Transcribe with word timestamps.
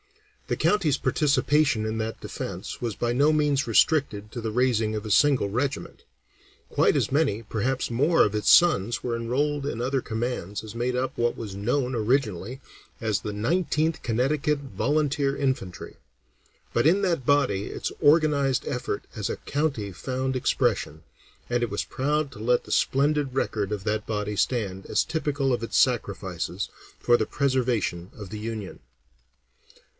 The 0.47 0.55
county's 0.57 0.97
participation 0.97 1.85
in 1.85 1.97
that 1.99 2.19
defence 2.19 2.81
was 2.81 2.95
by 2.95 3.13
no 3.13 3.31
means 3.31 3.67
restricted 3.67 4.31
to 4.31 4.41
the 4.41 4.51
raising 4.51 4.95
of 4.95 5.05
a 5.05 5.11
single 5.11 5.47
regiment. 5.47 6.01
Quite 6.69 6.95
as 6.97 7.11
many, 7.11 7.43
perhaps 7.43 7.89
more, 7.91 8.23
of 8.25 8.33
its 8.35 8.49
sons 8.51 9.01
were 9.01 9.15
enrolled 9.15 9.65
in 9.65 9.79
other 9.79 10.01
commands 10.01 10.63
as 10.63 10.73
made 10.75 10.93
up 10.95 11.17
what 11.17 11.37
was 11.37 11.55
known 11.55 11.95
originally 11.95 12.59
as 12.99 13.19
the 13.21 13.31
Nineteenth 13.31 14.01
Connecticut 14.01 14.59
Volunteer 14.59 15.37
Infantry; 15.37 15.95
but 16.73 16.85
in 16.87 17.01
that 17.03 17.25
body 17.25 17.67
its 17.67 17.91
organized 18.01 18.67
effort 18.67 19.05
as 19.15 19.29
a 19.29 19.37
county 19.37 19.91
found 19.93 20.35
expression, 20.35 21.03
and 21.49 21.61
it 21.63 21.69
was 21.69 21.85
proud 21.85 22.29
to 22.31 22.39
let 22.39 22.65
the 22.65 22.71
splendid 22.71 23.35
record 23.35 23.71
of 23.71 23.83
that 23.85 24.07
body 24.07 24.35
stand 24.35 24.85
as 24.87 25.03
typical 25.05 25.53
of 25.53 25.63
its 25.63 25.77
sacrifices 25.77 26.69
for 26.99 27.15
the 27.15 27.27
preservation 27.27 28.09
of 28.17 28.31
the 28.31 28.39
Union. 28.39 28.79